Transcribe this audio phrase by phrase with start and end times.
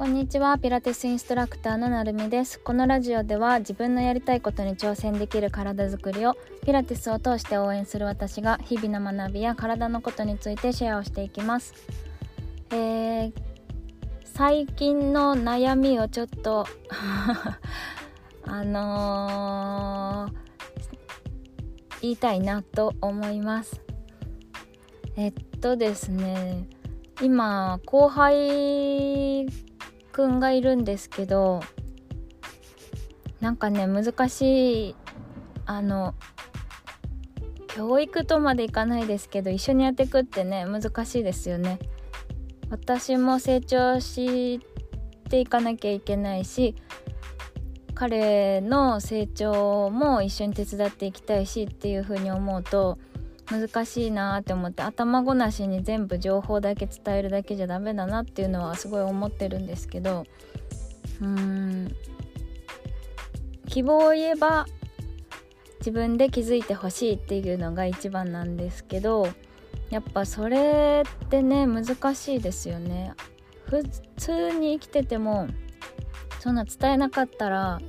[0.00, 0.56] こんにちは。
[0.56, 2.58] ピラティスインストラクターのなるみです。
[2.58, 11.74] このラジオでは自分のやりたいことに挑戦できる体づくりをピラティスを通して応援する私が日々の学びや体のことについてシェアをしていきます、
[12.70, 13.32] えー、
[14.24, 16.64] 最近の悩みをちょっと
[18.44, 20.32] あのー、
[22.00, 23.82] 言いたいなと思います。
[25.16, 26.66] えっとですね
[27.20, 29.69] 今後輩
[30.10, 31.60] くんがいるんですけど
[33.40, 34.96] なんかね難しい
[35.66, 36.14] あの
[37.68, 41.78] 教育とまでいかないですけど一緒にやってくってね難しいですよね。
[42.68, 44.60] 私も成長し
[45.28, 46.76] ていかなきゃいけないし
[47.94, 52.98] 彼の成長も一緒に手伝っていきたいしっていう風に思うと
[53.50, 60.24] 難しいなって思って頭ごなしに全部情報だけ伝えるだけじゃダメだなっていうのはすごい思ってるんですけど
[61.20, 61.96] うーん。
[63.66, 64.66] 希望を言えば
[65.78, 69.28] 自分で気づいてほしいっていうのが一番なんですけど
[69.90, 73.14] やっぱそれってね難しいですよね。
[73.66, 73.84] 普
[74.16, 75.46] 通に生きてても
[76.40, 77.80] そんな伝えなかったら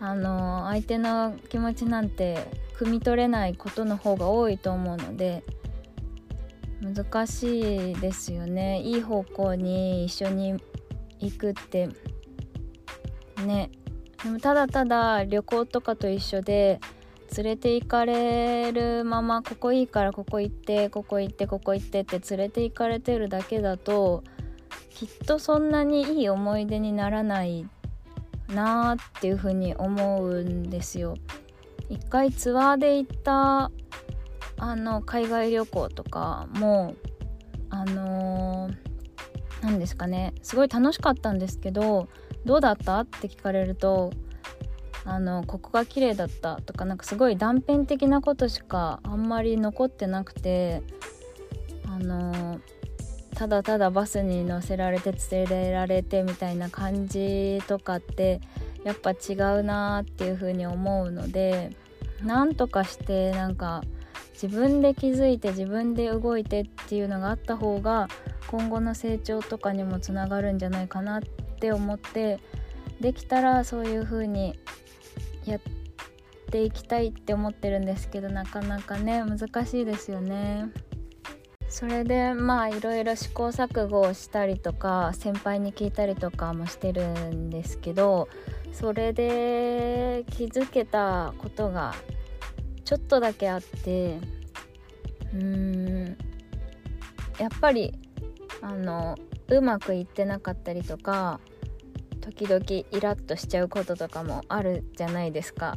[0.00, 5.42] あの相手の気持ちなんて汲み取れないことの方が多いと思うので
[6.80, 8.80] 難しいですよね。
[8.82, 10.54] いい方向に一緒に
[11.18, 11.88] 行くって。
[13.44, 13.70] ね。
[14.22, 16.80] でもただただ旅行とかと一緒で
[17.36, 24.22] 連れて行かれるままここいいからここ行ってここ行ってここ行ってって連れて行かれてるだけだと
[24.90, 27.68] きっとそんなにいい思い出にならない
[28.48, 31.14] なーっていうふうに思うんですよ。
[31.88, 33.70] 一回ツアーで行った
[34.58, 36.94] あの海外旅行とかも
[37.70, 38.70] あの
[39.62, 42.08] 何、ー、ですかねすごい楽しかったんですけど
[42.44, 43.00] どうだった？
[43.00, 44.12] って聞かれると
[45.04, 50.82] あのここが綺麗だったとかなんかすごい断片的なことしかあんまり残ってなくて
[51.86, 52.60] あの
[53.34, 58.40] ただただバスに乗せられて連れられてみたいな感じとかって
[58.84, 61.76] やっぱ違うなっていう風に思うので
[62.22, 63.82] なんとかしてなんか
[64.40, 68.08] 自分で気づいて自分で動いてっていうのがあった方が
[68.46, 71.22] 今後の成長とかにもつながるんじゃないかなっ
[71.60, 72.40] て思って
[73.00, 74.58] できたらそういう風に
[75.44, 75.60] やっ
[76.50, 80.70] ていきたいって思ってるんですけどなかなかね難しいですよね。
[81.68, 88.28] それでまあいろいろ試行錯誤をしたりとか先輩に聞いたりとかもしてるんですけど
[88.72, 91.94] それで気づけたことが
[92.84, 94.18] ちょっとだけあって
[95.34, 96.16] うーん
[97.38, 97.92] やっぱり
[98.62, 99.16] あの
[99.48, 101.40] うまくいってなかったりとか
[102.20, 105.76] 時々イラッとしちゃうこととかもあるじゃないですか。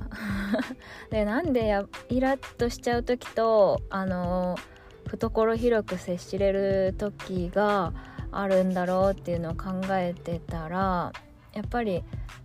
[1.09, 4.57] でなんでやイラッとしちゃう時とあの
[5.07, 7.93] 懐広く接しれる時が
[8.31, 11.13] あるんだろうっていうのを考えてたら
[11.53, 12.03] やっぱり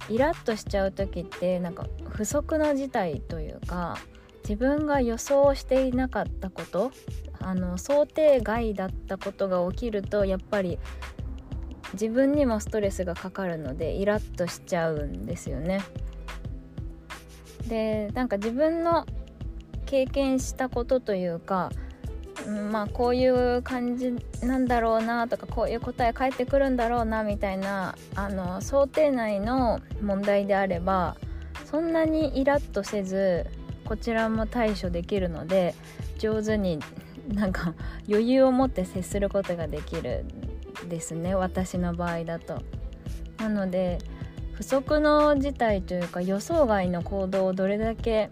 [0.09, 3.99] イラッとしちゃう時ってなんか不測の事態というか
[4.43, 6.93] 自分が予想していなかったこと
[7.41, 10.79] あの想定外だったことが起きるとやっぱり
[11.93, 15.83] 自分にもストレスがかかるのでイラッとしちゃうんですよね。
[17.69, 19.07] でなんか自分の
[19.87, 21.71] 経験したことというか
[22.47, 31.17] まあこういう感じなんだろうなとかこういう答え返ってくるんだろうなみたいなあの想定内の問題であれば
[31.65, 33.47] そんなにイラッとせず
[33.85, 35.75] こちらも対処できるので
[36.19, 36.79] 上手に
[37.29, 37.75] なんか
[38.09, 40.25] 余裕を持って接することができる
[40.89, 42.63] ですね私の場合だと。
[43.39, 43.99] なので
[44.53, 48.31] 不測の事態というか予想外の行動をどれだけ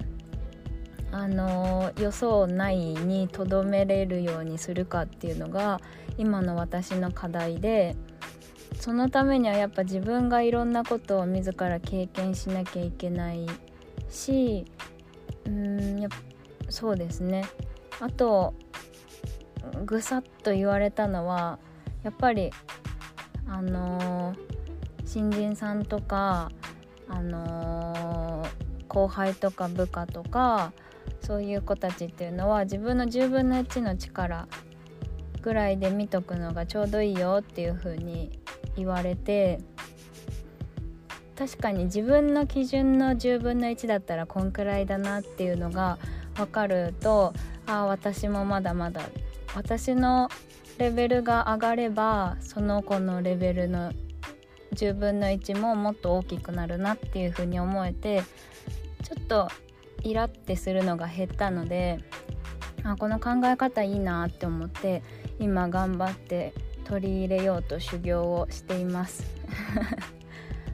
[1.14, 5.80] あの予想内にとどめれるようにするかっていうのが
[6.18, 7.94] 今の私の課題で
[8.80, 13.46] そのためにはやっぱ自分がいろんなことを自ら経験しなきゃいけない
[14.10, 14.64] し
[15.46, 16.08] うんや
[16.68, 17.44] そうですね。
[18.00, 18.54] あと
[19.86, 21.60] ぐさっと言われたのは
[22.02, 22.50] やっぱり
[23.46, 24.36] あのー、
[25.06, 26.50] 新人さんとか
[27.08, 30.72] あのー、後輩とか部下とか
[31.24, 34.46] そういう子たちっていうのは自分の10分の1の力
[35.40, 38.38] ぐらいで見とくのがちょうどいいよっていう風に
[38.76, 39.60] 言われて
[41.36, 45.98] 確かに自分の基準の10分の1だったらこんくらいだなっていうのが
[46.36, 47.32] 分かると
[47.66, 49.02] ああ私もまだまだ
[49.54, 50.28] 私の
[50.78, 53.92] レベルが上がればその子のレベルの
[54.74, 58.22] 10分の1ももっと大きくなるなっていう風に思えて
[59.02, 59.48] ちょっと
[60.04, 61.98] イラってするのが減ったので
[62.84, 65.02] あこの考え方いいなって思って
[65.38, 66.52] 今頑張って
[66.84, 69.24] 取り入れようと修行をしています。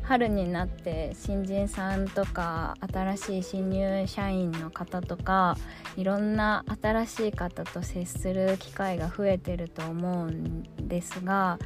[0.03, 5.57] 春になって新人さんとか新しい新入社員の方とか
[5.97, 11.61] いろんな新しい方と接する機会が増えてると思うんですが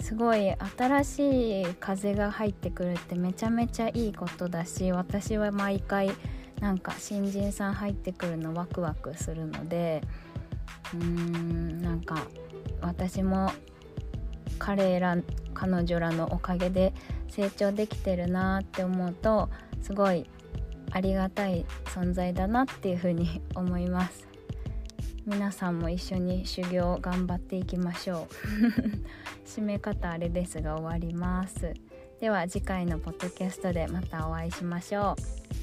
[0.00, 6.10] すごい新しい風が入ってくるってめちゃめちゃいいことだし私は毎回
[6.60, 10.02] なんか新人さん入ってくるのワクワクするので
[10.94, 12.26] うーんなんか
[12.80, 13.50] 私も
[14.58, 15.16] 彼ら
[15.54, 16.92] 彼女らのおかげで
[17.28, 19.48] 成長できてるなって思うと
[19.82, 20.28] すごい
[20.92, 24.28] ありがたい存在だなっていうふうに思います。
[25.26, 28.26] 皆さんも一緒に修行頑張っていきましょ
[29.44, 29.46] う。
[29.46, 31.72] 締め方あれですが終わります。
[32.20, 35.16] では次回のポッドキャストでまたお会いしましょ
[35.56, 35.59] う。